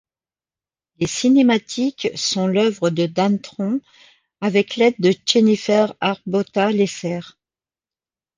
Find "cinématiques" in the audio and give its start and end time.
1.05-2.07